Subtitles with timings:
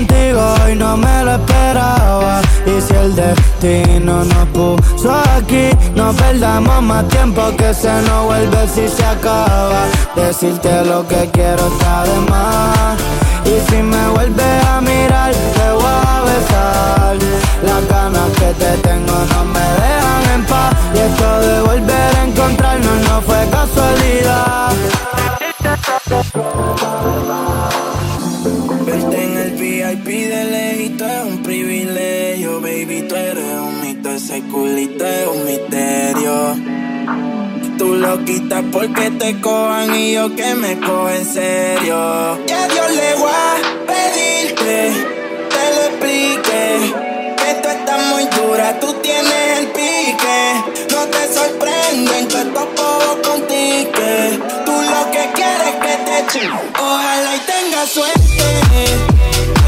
[0.00, 2.40] contigo y no me lo esperaba.
[2.66, 8.68] Y si el destino nos puso aquí, no perdamos más tiempo que se nos vuelve
[8.68, 9.84] si se acaba.
[10.14, 12.98] Decirte lo que quiero está de más.
[13.44, 17.16] Y si me vuelves a mirar, te voy a besar.
[17.62, 20.74] Las ganas que te tengo no me dejan en paz.
[20.94, 24.70] Y esto de volver a encontrarnos no fue casualidad.
[29.80, 35.46] VIP de lejito es un privilegio, baby, tú eres un mito, ese culito es un
[35.46, 36.54] misterio.
[37.78, 42.38] Tú lo quitas porque te cojan y yo que me cojo en serio.
[42.46, 44.92] Y a Dios le voy a pedir que
[45.54, 46.94] te lo explique.
[47.38, 50.40] Que tú estás muy dura, tú tienes el pique.
[50.90, 53.90] No te sorprenden que esto puedo contigo.
[54.66, 56.50] Tú lo que quieres que te eche.
[56.78, 59.59] Ojalá y tengas suerte.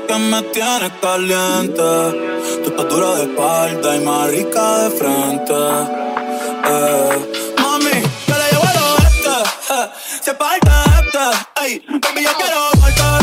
[0.00, 1.82] Que me tienes caliente.
[2.62, 5.54] Tú estás dura de espalda y más rica de frente.
[6.64, 7.52] Eh.
[7.58, 9.36] Mami, te la llevo a los este.
[9.74, 9.88] Eh.
[10.22, 11.64] Se parte este.
[11.64, 13.21] Ey, baby, yo quiero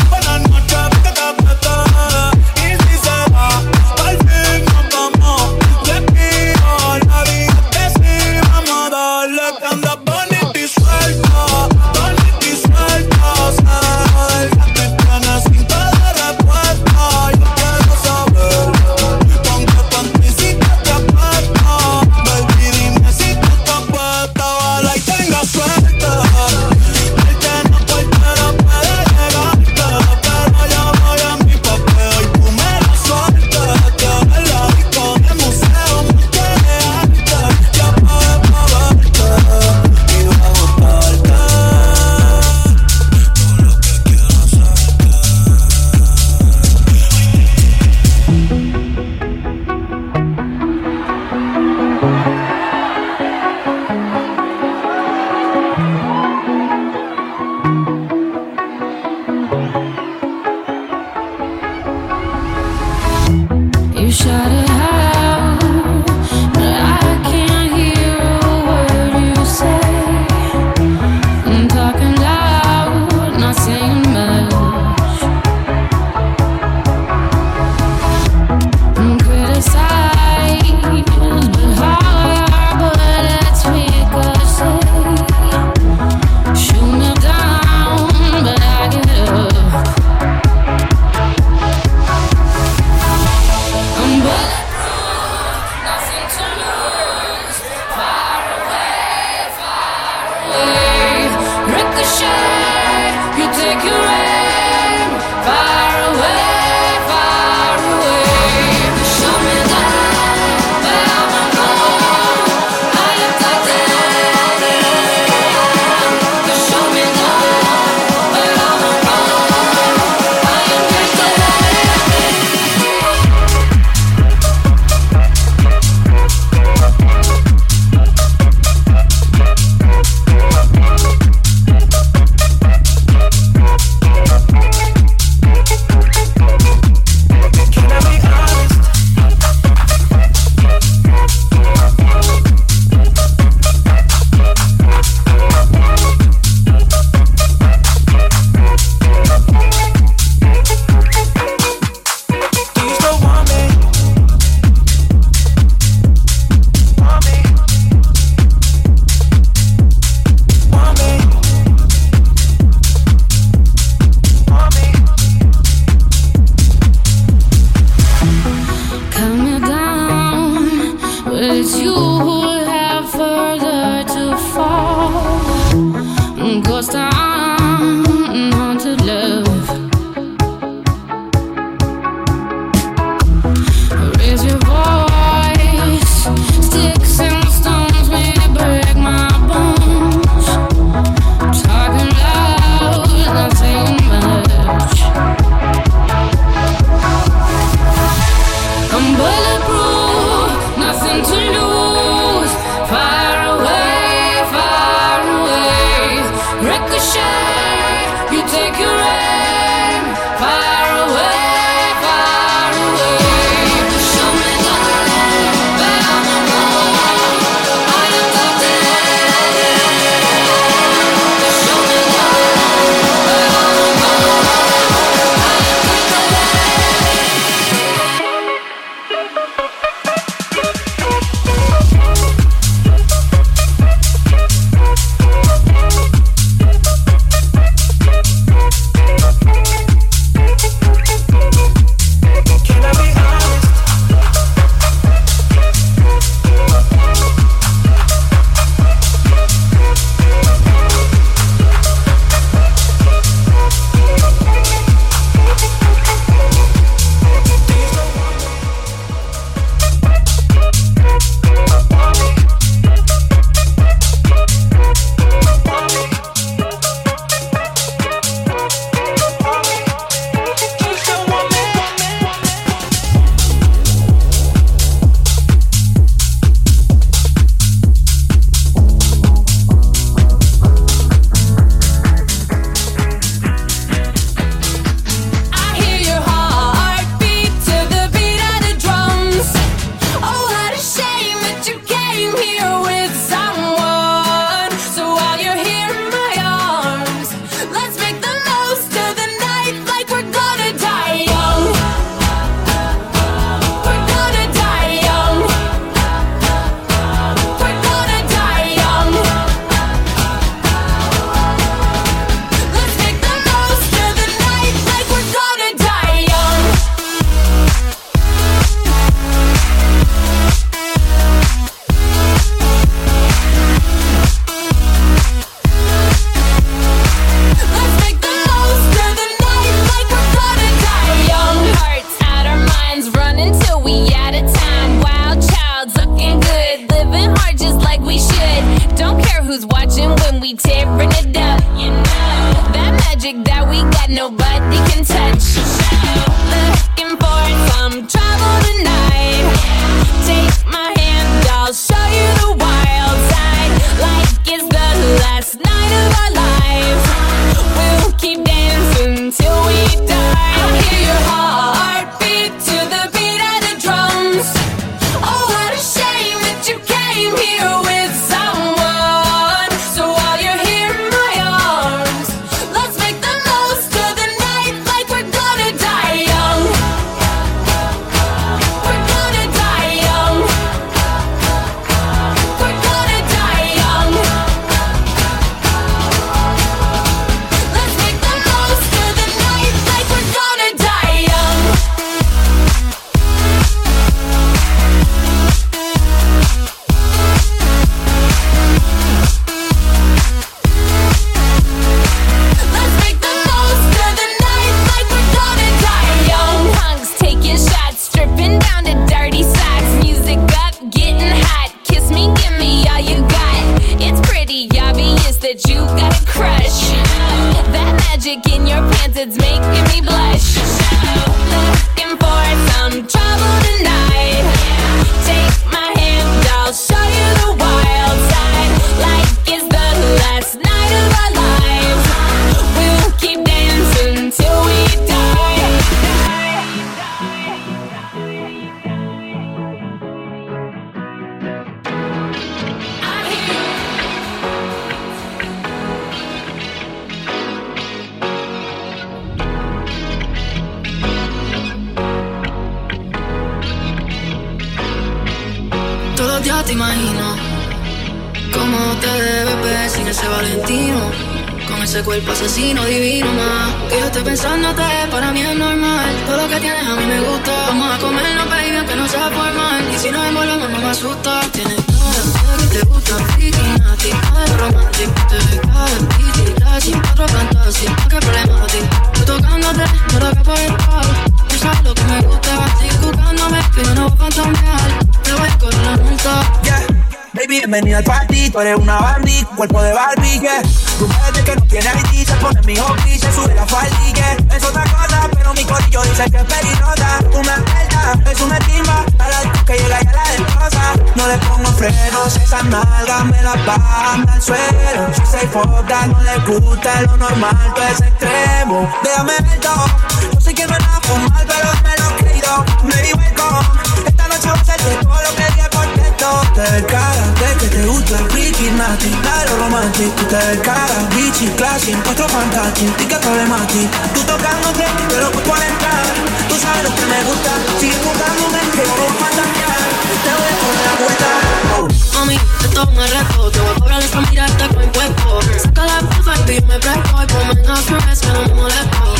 [533.00, 533.50] me.
[533.50, 535.40] Te voy a cobrar esta mirada con cuerpo.
[535.62, 537.22] Saca la puta y me presto.
[537.22, 539.14] Y ponme en otra que no me molesto.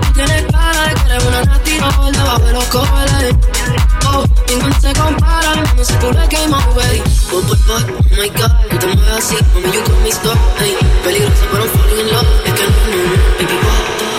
[0.00, 3.34] Tú tienes cara de que eres una nati roll debajo de los cojones.
[4.08, 7.02] Oh, ningún se compara, no se cura que me ready.
[7.32, 10.38] Oh, boy, boy, oh my god, tú te mueves así, mami, you got me stuck.
[10.58, 12.26] Hey, peligroso, pero I'm falling in love.
[12.46, 12.98] Es que no, no,
[13.38, 14.15] baby, what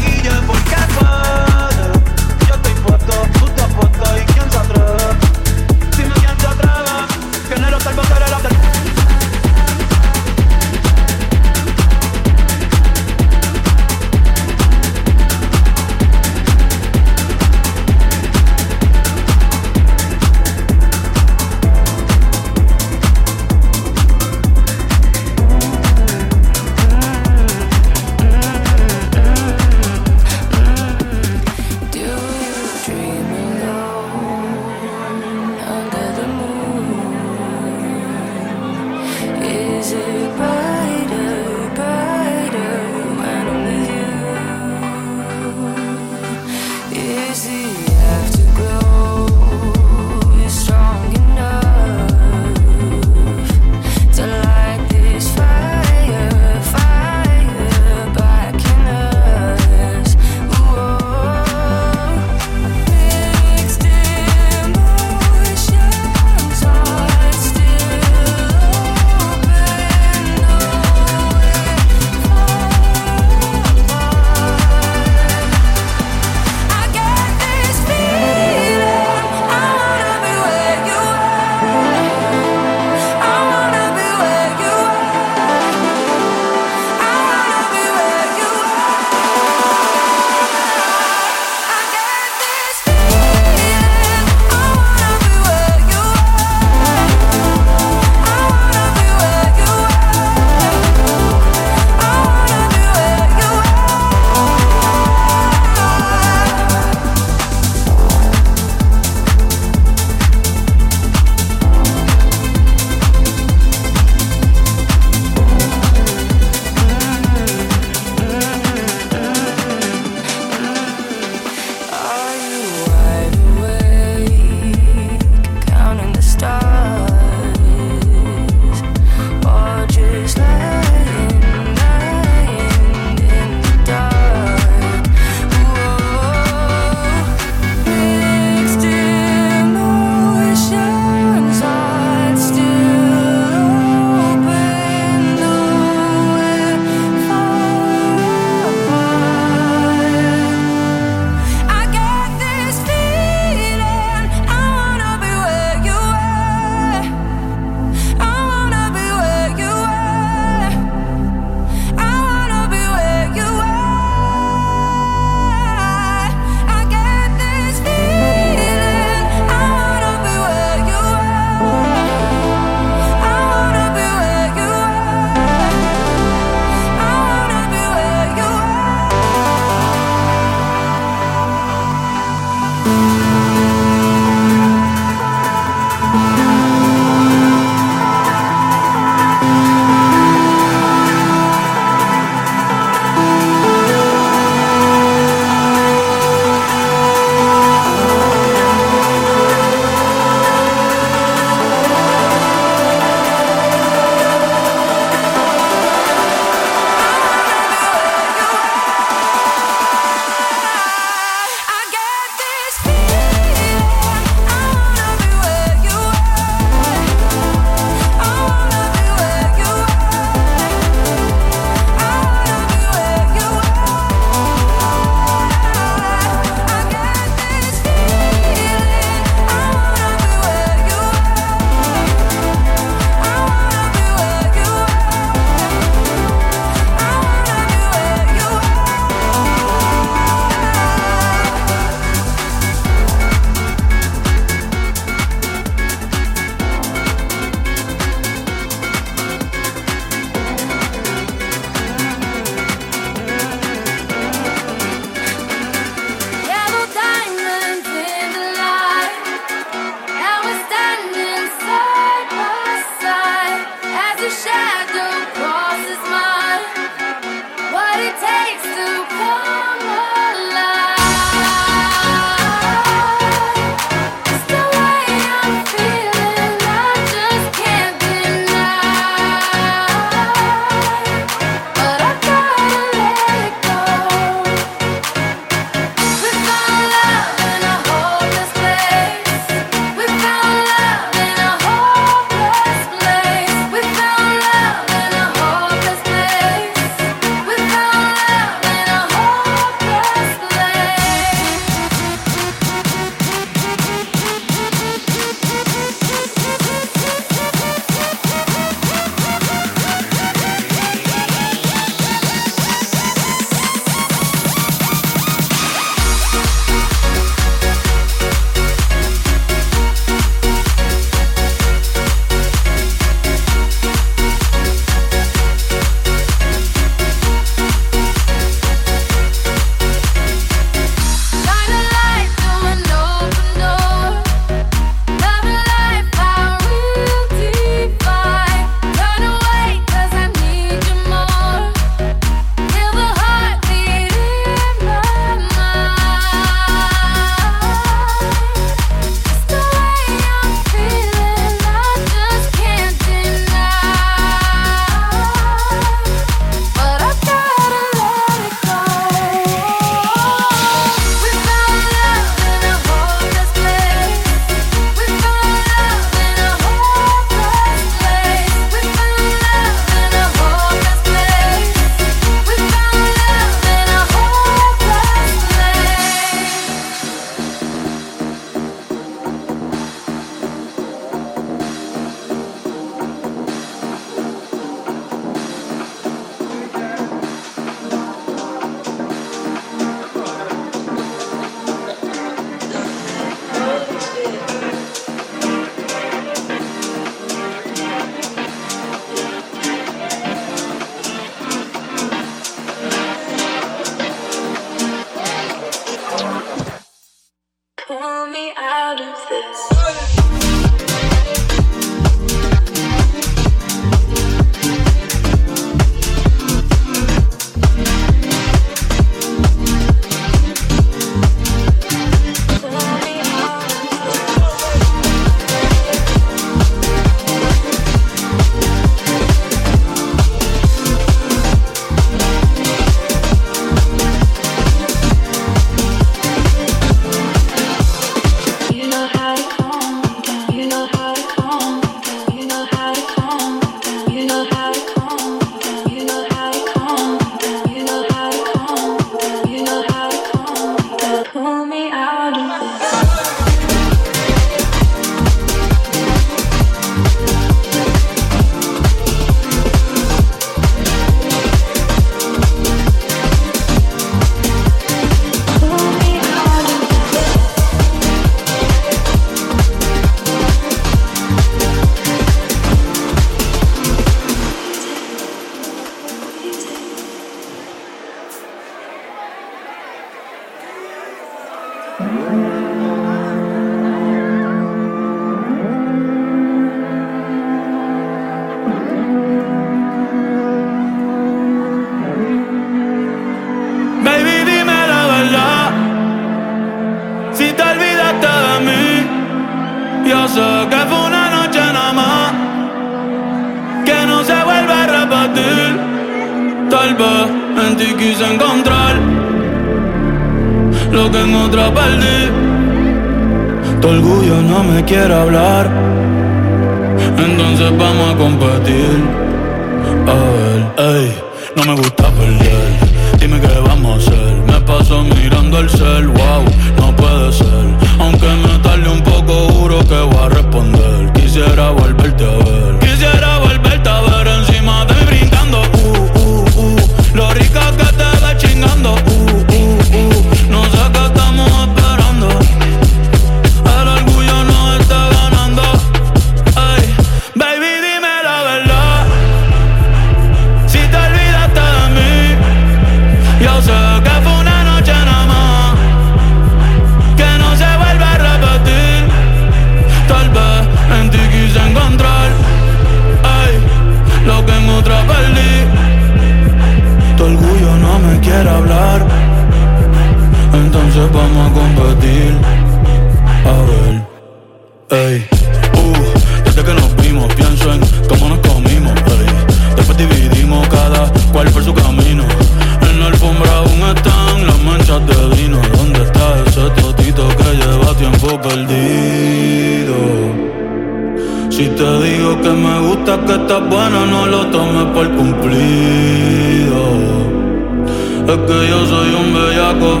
[598.28, 600.00] Es que yo soy un bellaco,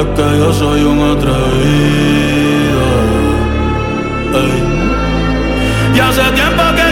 [0.00, 2.84] es que yo soy un atrevido.
[4.40, 4.62] Ey.
[5.94, 6.87] Y hace tiempo que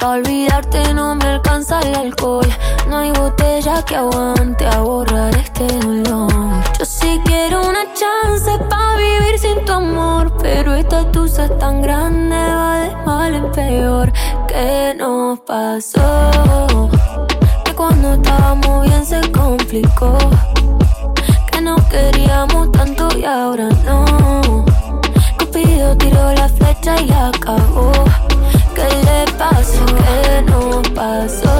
[0.00, 2.48] Pa' olvidarte no me alcanza el alcohol.
[2.88, 6.32] No hay botella que aguante a borrar este dolor.
[6.78, 10.32] Yo sí quiero una chance pa' vivir sin tu amor.
[10.40, 14.10] Pero esta tusa es tan grande, va de mal en peor.
[14.48, 16.88] ¿Qué nos pasó?
[17.64, 20.16] Que cuando estábamos bien se complicó.
[21.52, 24.64] Que no queríamos tanto y ahora no.
[25.38, 27.92] Cupido tiró la flecha y acabó.
[31.28, 31.59] So.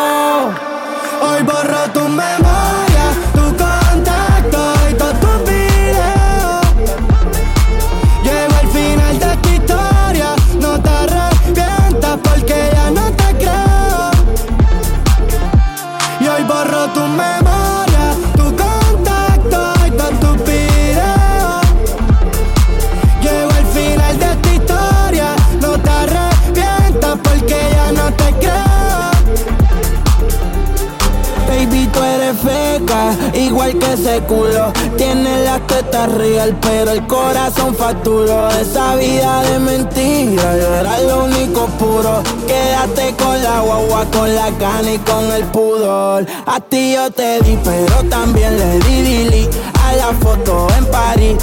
[34.01, 40.57] Ese culo tiene las tetas real, pero el corazón facturó esa vida de mentira.
[40.57, 42.23] Yo era lo único puro.
[42.47, 46.25] Quédate con la guagua, con la cana y con el pudor.
[46.47, 49.49] A ti yo te di, pero también le di dili
[49.83, 51.37] a la foto en París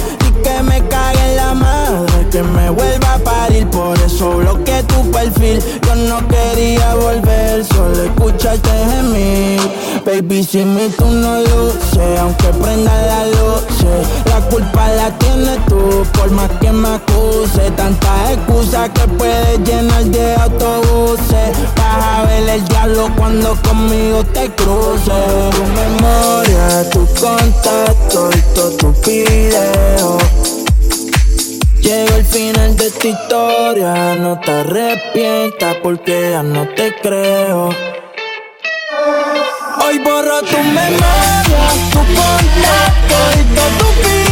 [2.29, 3.67] que me vuelva a parir.
[3.69, 5.61] Por eso bloqueé tu perfil.
[5.85, 9.59] Yo no quería volver, solo escucharte gemir.
[10.05, 13.63] Baby, si mi tú no luces, aunque prenda la luz,
[14.25, 16.03] la culpa la tienes tú.
[16.13, 21.57] Por más que me acuse, tantas excusas que puedes llenar de autobuses.
[21.77, 25.49] Vas a ver el diablo cuando conmigo te cruces.
[25.51, 30.58] Tu memoria, tu contacto y todo tu video
[31.89, 37.69] Llega el final de esta historia, no te arrepientas porque ya no te creo.
[39.83, 44.29] Hoy borro tu memoria, tu contacto y todo tu video.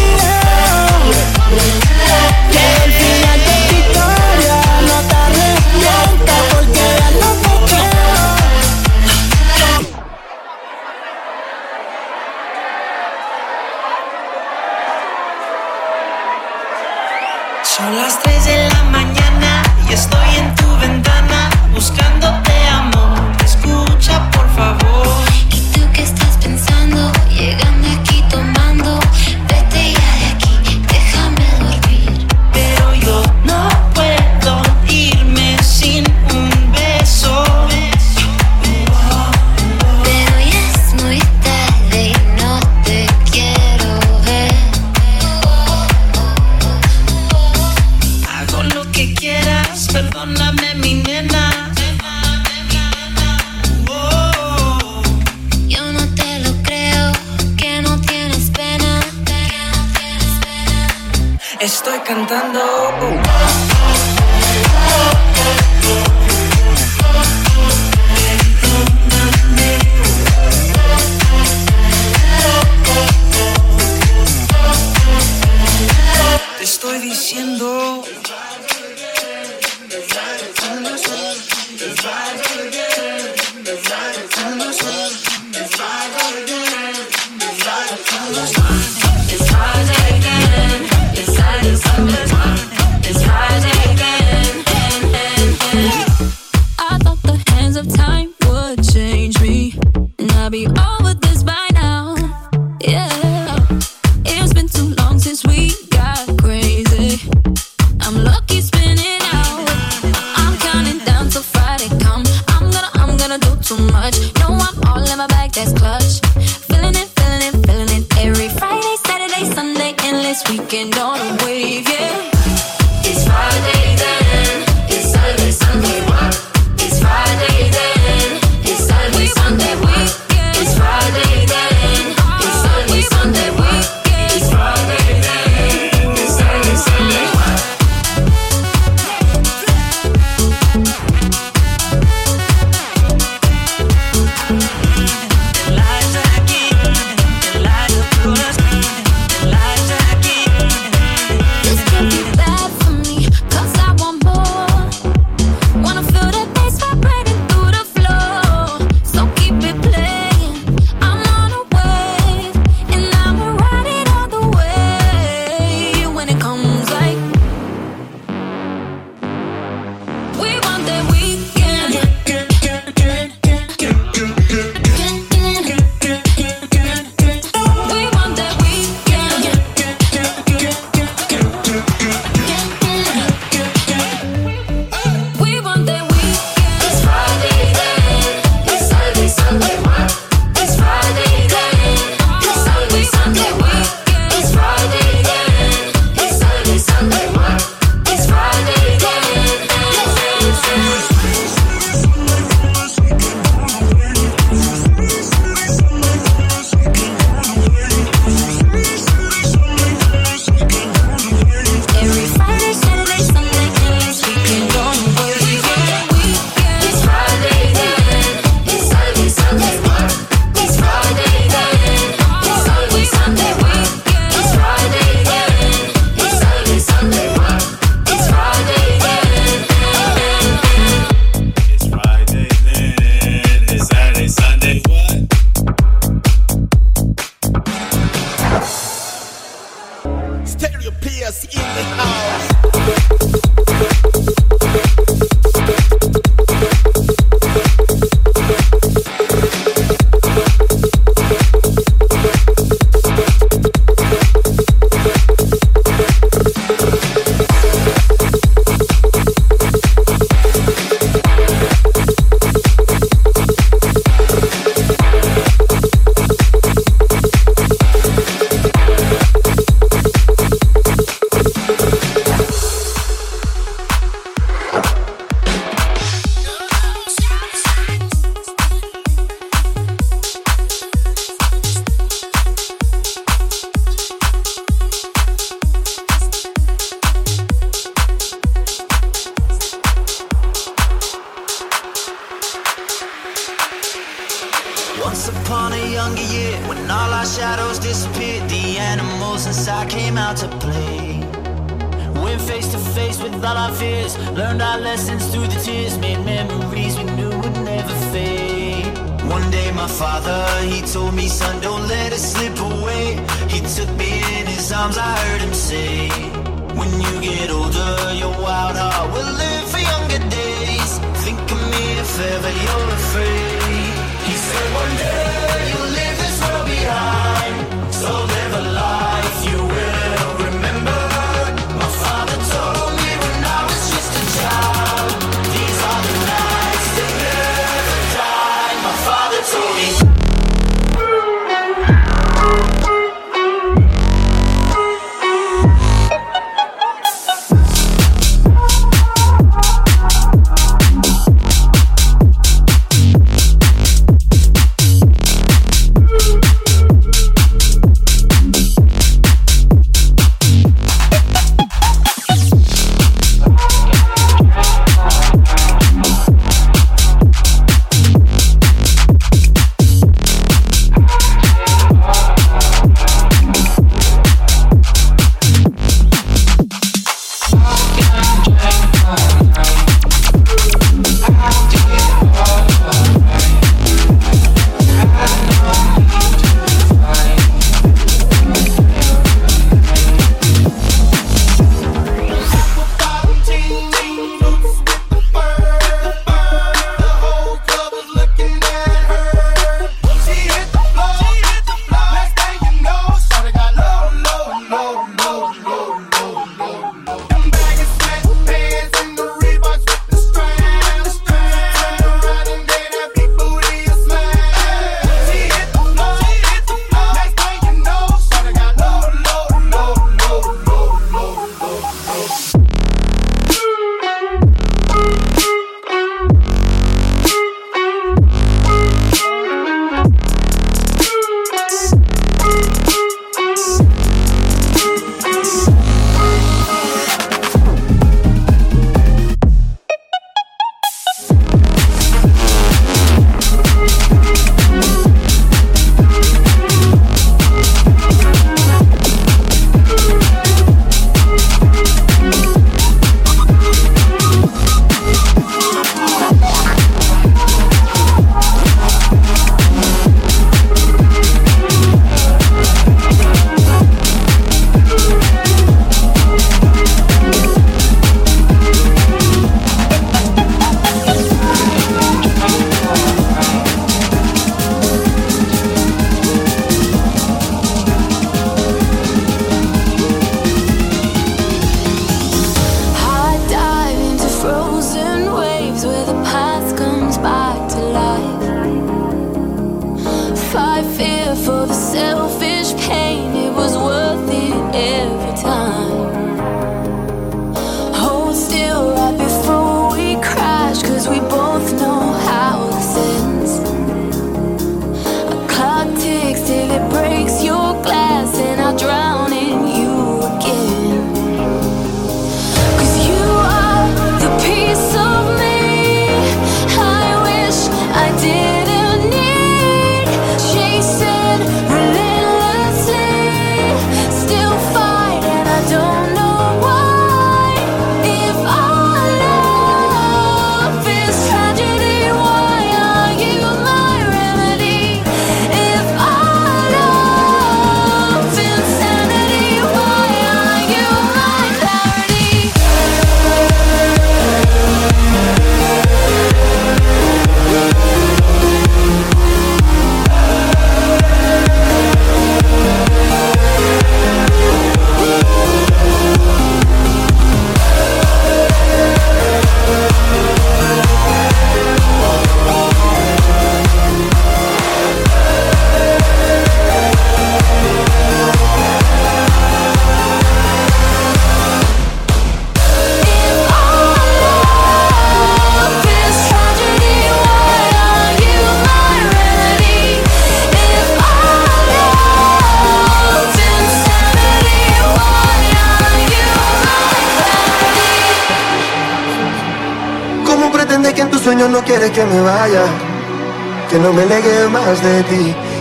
[115.58, 116.26] that's clutch.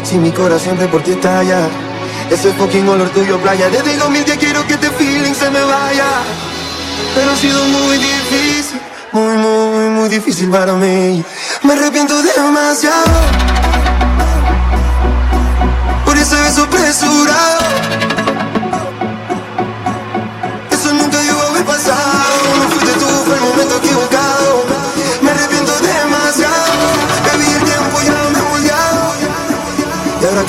[0.05, 1.69] Si mi corazón siempre por ti está allá.
[2.31, 3.69] Ese fucking olor tuyo, playa.
[3.71, 6.07] Desde el 2010 quiero que este feeling se me vaya.
[7.15, 11.25] Pero ha sido muy difícil, muy, muy, muy difícil para mí.
[11.65, 13.21] Me arrepiento demasiado
[16.05, 18.36] por ese beso apresurado.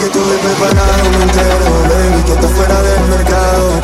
[0.08, 3.82] Y que estoy preparado, me entero, baby, que está fuera del mercado.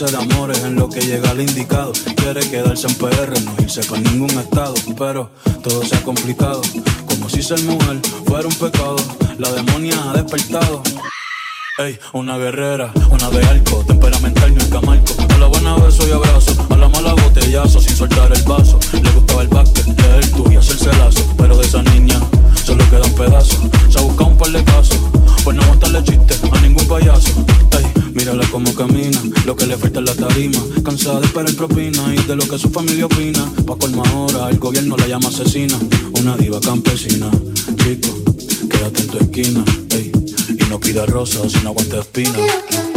[0.00, 1.92] De amores en lo que llega al indicado.
[2.16, 5.30] Quiere quedarse en PR, no irse con ningún estado, pero
[5.62, 6.62] todo se ha complicado.
[7.06, 8.96] Como si ser mujer fuera un pecado,
[9.38, 10.82] la demonia ha despertado.
[11.78, 15.14] Ey, una guerrera, una de arco, temperamental y nunca marco.
[15.32, 18.80] A la buena beso y abrazo, a la mala botellazo, sin soltar el vaso.
[19.00, 21.24] Le gustaba el básquet, leer tú y hacerse lazo.
[21.38, 22.18] Pero de esa niña
[22.64, 23.58] solo queda un pedazo.
[23.88, 24.98] Se ha buscado un par de casos,
[25.44, 27.30] pues no montarle chiste a ningún payaso.
[27.78, 27.93] Ey,
[28.24, 30.58] mírala como camina, lo que le falta es la tarima.
[30.82, 33.44] Cansada de esperar propina y de lo que su familia opina.
[33.66, 35.78] Pa' colma ahora, el gobierno la llama asesina.
[36.18, 37.30] Una diva campesina,
[37.76, 38.16] chico,
[38.70, 39.64] quédate en tu esquina.
[39.90, 40.12] Ey
[40.70, 42.93] no pida rosas si no aguanta espinas.